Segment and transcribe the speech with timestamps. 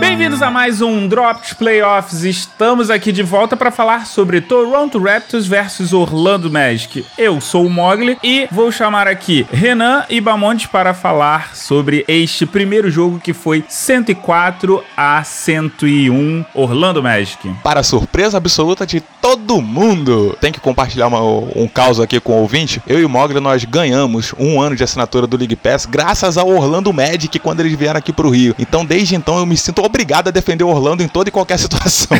[0.00, 2.22] be Bem-vindos a mais um Drops Playoffs.
[2.22, 7.04] Estamos aqui de volta para falar sobre Toronto Raptors versus Orlando Magic.
[7.18, 12.46] Eu sou o Mogli e vou chamar aqui Renan e Bamonte para falar sobre este
[12.46, 17.52] primeiro jogo que foi 104 a 101 Orlando Magic.
[17.64, 22.42] Para surpresa absoluta de todo mundo, tem que compartilhar uma, um caos aqui com o
[22.42, 22.80] ouvinte.
[22.86, 26.48] Eu e o Mogli nós ganhamos um ano de assinatura do League Pass graças ao
[26.48, 28.54] Orlando Magic quando eles vieram aqui pro Rio.
[28.60, 31.56] Então desde então eu me sinto obrigado obrigado a defender Orlando em toda e qualquer
[31.58, 32.16] situação.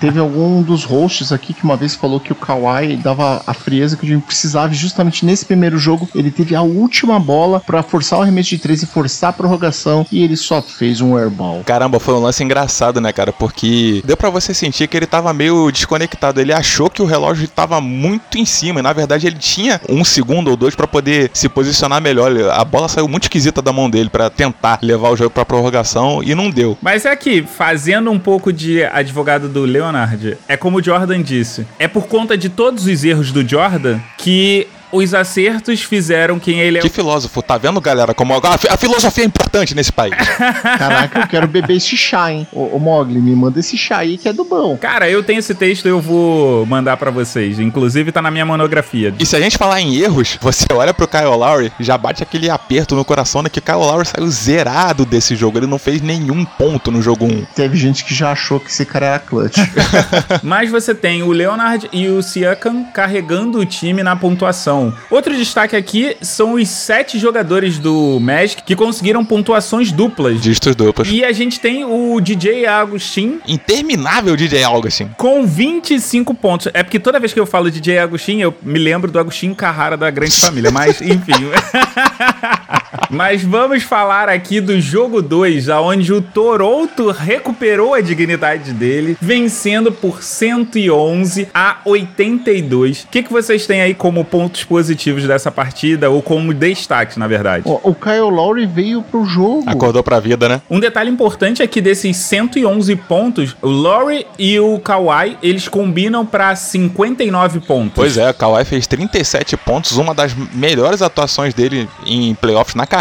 [0.00, 3.96] Teve algum dos hosts aqui que uma vez falou que o Kawhi dava a frieza
[3.96, 6.08] que a gente precisava justamente nesse primeiro jogo.
[6.14, 10.06] Ele teve a última bola para forçar o arremesso de três e forçar a prorrogação
[10.10, 11.62] e ele só fez um airball.
[11.64, 13.32] Caramba, foi um lance engraçado, né, cara?
[13.32, 16.40] Porque deu para você sentir que ele tava meio desconectado.
[16.40, 20.02] Ele achou que o relógio tava muito em cima e na verdade ele tinha um
[20.02, 22.32] segundo ou dois para poder se posicionar melhor.
[22.52, 26.22] A bola saiu muito esquisita da mão dele para tentar levar o jogo para prorrogação
[26.22, 26.78] e não deu.
[26.80, 31.66] Mas é que, fazendo um pouco de advogado do Leonard, é como o Jordan disse:
[31.78, 36.78] é por conta de todos os erros do Jordan que os acertos fizeram quem ele
[36.78, 36.80] é.
[36.80, 38.14] Que filósofo, tá vendo, galera?
[38.14, 40.14] Como a, a filosofia é importante nesse país.
[40.62, 42.46] Caraca, eu quero beber esse chá, hein?
[42.52, 44.76] Ô, ô, Mogli, me manda esse chá aí que é do bom.
[44.76, 47.58] Cara, eu tenho esse texto eu vou mandar para vocês.
[47.58, 49.14] Inclusive tá na minha monografia.
[49.18, 52.50] E se a gente falar em erros, você olha pro Kyle Lowry, já bate aquele
[52.50, 53.48] aperto no coração, né?
[53.48, 55.58] Que Kyle Lowry saiu zerado desse jogo.
[55.58, 57.46] Ele não fez nenhum ponto no jogo 1.
[57.54, 59.58] Teve gente que já achou que esse cara era clutch.
[60.42, 64.77] Mas você tem o Leonard e o Siakam carregando o time na pontuação.
[65.10, 70.40] Outro destaque aqui são os sete jogadores do Magic que conseguiram pontuações duplas.
[70.40, 71.08] Dígitos duplas.
[71.08, 73.40] E a gente tem o DJ Agustin.
[73.46, 75.10] Interminável DJ Agustin.
[75.16, 76.68] Com 25 pontos.
[76.72, 79.96] É porque toda vez que eu falo DJ Agustin, eu me lembro do Agustin Carrara
[79.96, 80.70] da Grande Família.
[80.70, 81.32] Mas, enfim.
[83.10, 89.90] Mas vamos falar aqui do jogo 2, aonde o Toronto recuperou a dignidade dele, vencendo
[89.90, 93.04] por 111 a 82.
[93.04, 97.26] O que, que vocês têm aí como pontos positivos dessa partida, ou como destaque, na
[97.26, 97.62] verdade?
[97.66, 99.64] O, o Kyle Lowry veio pro jogo.
[99.66, 100.60] Acordou pra vida, né?
[100.68, 106.26] Um detalhe importante é que desses 111 pontos, o Lowry e o Kawhi, eles combinam
[106.26, 107.92] para 59 pontos.
[107.94, 112.86] Pois é, o Kawhi fez 37 pontos, uma das melhores atuações dele em playoffs na
[112.86, 112.97] carreira.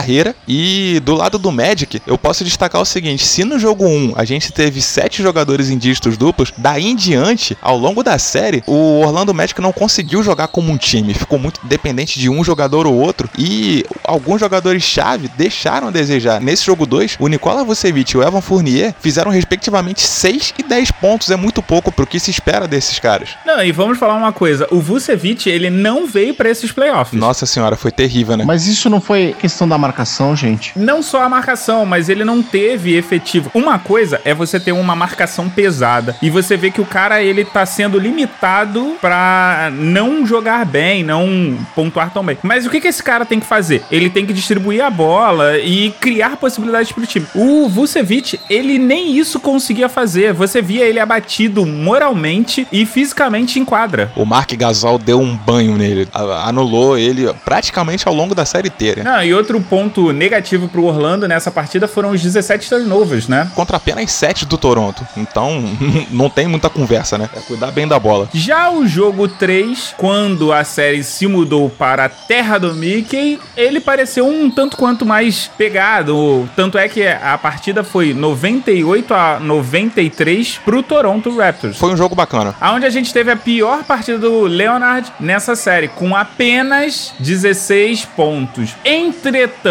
[0.47, 4.25] E do lado do Magic, eu posso destacar o seguinte: se no jogo 1 a
[4.25, 9.01] gente teve 7 jogadores em dígitos duplos, daí em diante, ao longo da série, o
[9.01, 12.93] Orlando Magic não conseguiu jogar como um time, ficou muito dependente de um jogador ou
[12.93, 13.29] outro.
[13.37, 16.41] E alguns jogadores-chave deixaram a desejar.
[16.41, 20.91] Nesse jogo 2, o Nikola Vucevic e o Evan Fournier fizeram respectivamente 6 e 10
[20.91, 21.31] pontos.
[21.31, 23.29] É muito pouco pro que se espera desses caras.
[23.45, 27.19] Não, e vamos falar uma coisa: o Vucevic, ele não veio para esses playoffs.
[27.19, 28.43] Nossa senhora, foi terrível, né?
[28.45, 30.73] Mas isso não foi questão da marcação, gente?
[30.75, 33.49] Não só a marcação, mas ele não teve efetivo.
[33.53, 37.45] Uma coisa é você ter uma marcação pesada e você vê que o cara ele
[37.45, 42.37] tá sendo limitado para não jogar bem, não pontuar tão bem.
[42.43, 43.83] Mas o que, que esse cara tem que fazer?
[43.89, 47.25] Ele tem que distribuir a bola e criar possibilidades pro time.
[47.33, 50.33] O Vucevic, ele nem isso conseguia fazer.
[50.33, 54.11] Você via ele abatido moralmente e fisicamente em quadra.
[54.15, 56.07] O Mark Gasol deu um banho nele,
[56.43, 59.03] anulou ele praticamente ao longo da série inteira.
[59.03, 59.76] Não, e outro ponto
[60.13, 63.49] negativo pro Orlando nessa partida foram os 17 turnovers, né?
[63.55, 65.05] Contra apenas 7 do Toronto.
[65.15, 65.63] Então,
[66.11, 67.29] não tem muita conversa, né?
[67.35, 68.29] É cuidar bem da bola.
[68.33, 73.79] Já o jogo 3, quando a série se mudou para a terra do Mickey, ele
[73.79, 76.49] pareceu um tanto quanto mais pegado.
[76.55, 81.77] Tanto é que a partida foi 98 a 93 pro Toronto Raptors.
[81.77, 82.55] Foi um jogo bacana.
[82.59, 88.75] Aonde a gente teve a pior partida do Leonard nessa série, com apenas 16 pontos.
[88.83, 89.66] Entretanto,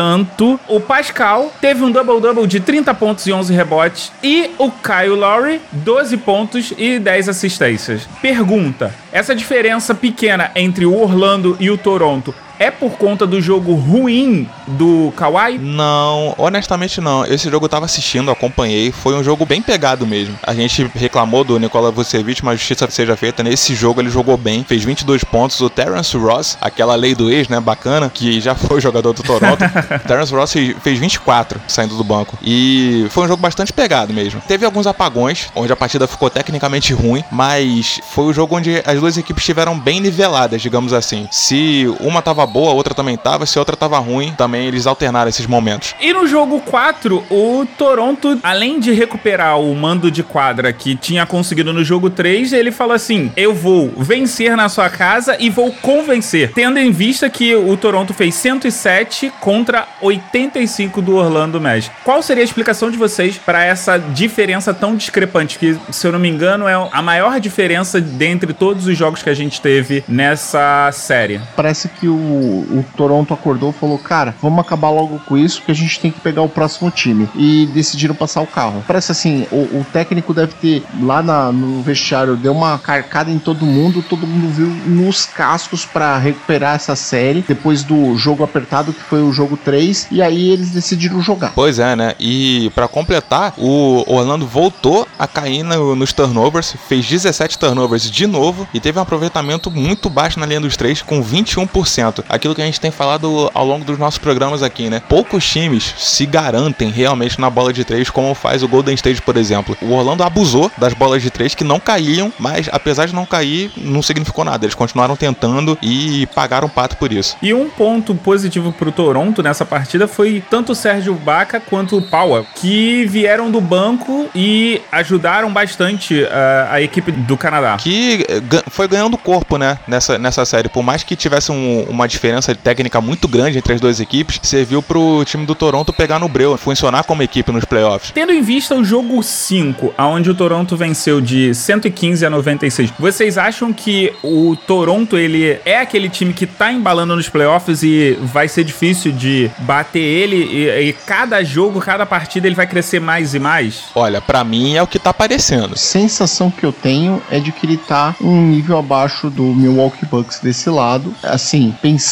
[0.68, 4.12] o Pascal teve um double-double de 30 pontos e 11 rebotes.
[4.22, 8.08] E o Kyle Lowry, 12 pontos e 10 assistências.
[8.20, 13.74] Pergunta: essa diferença pequena entre o Orlando e o Toronto é por conta do jogo
[13.74, 15.58] ruim do Kawhi?
[15.58, 17.24] Não, honestamente não.
[17.24, 18.90] Esse jogo eu tava assistindo, acompanhei.
[18.92, 20.38] Foi um jogo bem pegado mesmo.
[20.42, 23.42] A gente reclamou do Nikola Vucevic, mas justiça seja feita.
[23.42, 25.60] Nesse jogo ele jogou bem, fez 22 pontos.
[25.60, 29.62] O Terence Ross, aquela lei do ex, né, bacana, que já foi jogador do Toronto.
[30.06, 32.38] Terence Ross fez 24 saindo do banco.
[32.42, 34.40] E foi um jogo bastante pegado mesmo.
[34.46, 38.98] Teve alguns apagões, onde a partida ficou tecnicamente ruim, mas foi o jogo onde as
[38.98, 41.28] duas equipes estiveram bem niveladas, digamos assim.
[41.30, 43.44] Se uma tava tava boa, a outra também tava.
[43.44, 45.94] Se a outra tava ruim, também eles alternaram esses momentos.
[46.00, 51.26] E no jogo 4, o Toronto, além de recuperar o mando de quadra que tinha
[51.26, 55.72] conseguido no jogo 3, ele falou assim: Eu vou vencer na sua casa e vou
[55.72, 56.52] convencer.
[56.52, 61.94] Tendo em vista que o Toronto fez 107 contra 85 do Orlando Magic.
[62.04, 65.58] Qual seria a explicação de vocês para essa diferença tão discrepante?
[65.58, 69.30] Que, se eu não me engano, é a maior diferença dentre todos os jogos que
[69.30, 71.40] a gente teve nessa série.
[71.56, 75.70] Parece que o, o Toronto acordou e falou: Cara, vamos acabar logo com isso, que
[75.70, 77.28] a gente tem que pegar o próximo time.
[77.34, 78.82] E decidiram passar o carro.
[78.86, 83.38] Parece assim: o, o técnico deve ter lá na, no vestiário, deu uma carcada em
[83.38, 88.92] todo mundo, todo mundo viu nos cascos para recuperar essa série depois do jogo apertado
[88.92, 91.52] que foi o jogo 3 e aí eles decidiram jogar.
[91.54, 92.14] Pois é, né?
[92.18, 98.26] E para completar, o Orlando voltou a cair no, nos turnovers, fez 17 turnovers de
[98.26, 102.24] novo e teve um aproveitamento muito baixo na linha dos três com 21%.
[102.28, 105.02] Aquilo que a gente tem falado ao longo dos nossos programas aqui, né?
[105.08, 109.36] Poucos times se garantem realmente na bola de três como faz o Golden State, por
[109.36, 109.76] exemplo.
[109.80, 113.70] O Orlando abusou das bolas de três que não caíam, mas apesar de não cair,
[113.76, 114.64] não significou nada.
[114.64, 117.36] Eles continuaram tentando e pagaram pato por isso.
[117.42, 122.02] E um ponto positivo pro Toronto nessa partida foi tanto o Sérgio Baca quanto o
[122.02, 126.28] Paua, que vieram do banco e ajudaram bastante uh,
[126.70, 127.76] a equipe do Canadá.
[127.78, 130.68] Que eh, foi ganhando corpo, né, nessa, nessa série.
[130.68, 134.82] Por mais que tivesse um, uma diferença técnica muito grande entre as duas equipes, serviu
[134.82, 138.10] pro time do Toronto pegar no breu, funcionar como equipe nos playoffs.
[138.12, 143.38] Tendo em vista o jogo 5, aonde o Toronto venceu de 115 a 96, vocês
[143.38, 148.48] acham que o Toronto ele é aquele time que tá embalando nos playoffs e vai
[148.48, 153.34] ser difícil de bater ele e, e cada jogo, cada partida ele vai crescer mais
[153.34, 153.84] e mais?
[153.94, 155.76] Olha, para mim é o que tá aparecendo.
[155.76, 160.40] Sensação que eu tenho é de que ele tá um nível abaixo do Milwaukee Bucks
[160.40, 161.14] desse lado.
[161.22, 162.05] Assim, pensando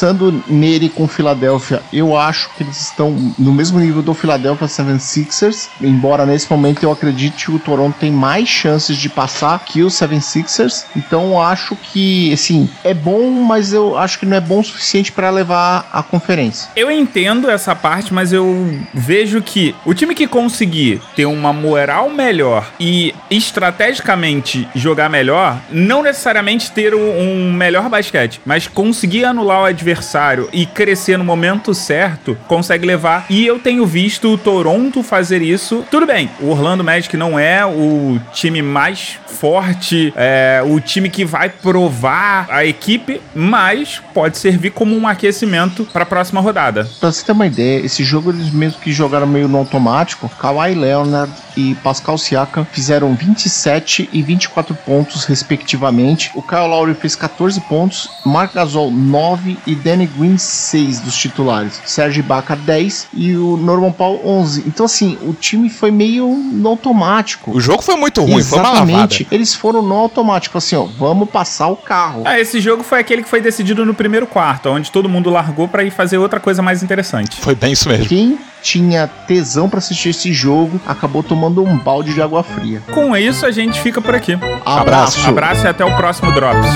[0.49, 6.27] nele com Filadélfia, eu acho que eles estão no mesmo nível do Philadelphia 76ers, embora
[6.27, 10.85] nesse momento eu acredite que o Toronto tem mais chances de passar que o 76ers.
[10.97, 14.65] Então eu acho que, assim, é bom, mas eu acho que não é bom o
[14.65, 16.71] suficiente para levar a conferência.
[16.77, 22.11] Eu entendo essa parte, mas eu vejo que o time que conseguir ter uma moral
[22.11, 29.67] melhor e estrategicamente jogar melhor, não necessariamente ter um, melhor basquete, mas conseguir anular o
[29.75, 33.27] adversário e crescer no momento certo, consegue levar.
[33.29, 35.85] E eu tenho visto o Toronto fazer isso.
[35.91, 41.25] Tudo bem, o Orlando Magic não é o time mais forte, é, o time que
[41.25, 46.89] vai provar a equipe, mas pode servir como um aquecimento para a próxima rodada.
[47.01, 50.75] Pra você ter uma ideia, esse jogo eles mesmo que jogaram meio no automático, Kawhi
[50.75, 56.31] Leonard e Pascal Siakam fizeram 27 e 24 pontos respectivamente.
[56.35, 61.81] O Kyle Lowry fez 14 pontos, Mark Gasol 9 e Danny Green 6 dos titulares.
[61.85, 64.65] Serge Ibaka 10 e o Norman Paul 11.
[64.67, 67.51] Então assim, o time foi meio no automático.
[67.53, 69.27] O jogo foi muito ruim, Exatamente.
[69.31, 72.23] Eles foram no automático, assim, ó, vamos passar o carro.
[72.25, 75.69] Ah, esse jogo foi aquele que foi decidido no primeiro quarto, onde todo mundo largou
[75.69, 77.41] para ir fazer outra coisa mais interessante.
[77.41, 78.07] Foi bem isso mesmo.
[78.07, 82.83] Quem tinha tesão para assistir esse jogo acabou tomando um balde de água fria.
[82.93, 84.39] Com isso, a gente fica por aqui.
[84.65, 85.29] Abraço.
[85.29, 86.71] Abraço e até o próximo Drops.